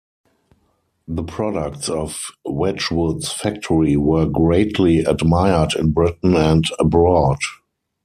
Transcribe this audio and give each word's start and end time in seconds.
The 1.07 1.21
products 1.21 1.87
of 1.87 2.17
Wedgwood's 2.43 3.31
factory 3.31 3.95
were 3.97 4.25
greatly 4.25 5.01
admired 5.01 5.75
in 5.75 5.91
Britain 5.91 6.35
and 6.35 6.65
abroad. 6.79 7.37